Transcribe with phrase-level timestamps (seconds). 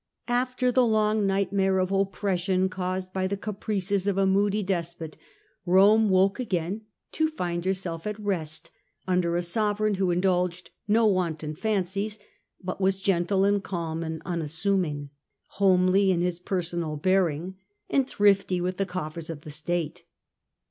[0.27, 5.15] After the long nightmare of oppression caused by the caprices of a moody despot,
[5.63, 6.81] Rome woke again
[7.11, 8.71] to find herself at rest
[9.07, 12.17] under a sovereign who indulged no wanton fancies,
[12.63, 15.11] but was gentle and calm and unassuming,
[15.59, 17.57] rules with l^on^^ly in his personal bearing,
[17.87, 20.05] and thrifty gentle mode with the coffers of the state.